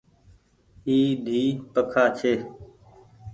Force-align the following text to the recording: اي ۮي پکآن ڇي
اي 0.87 0.97
ۮي 1.25 1.41
پکآن 1.73 2.07
ڇي 2.17 2.33